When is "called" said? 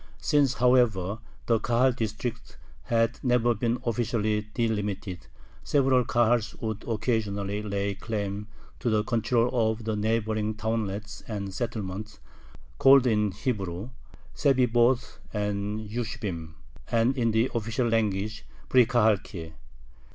12.79-13.05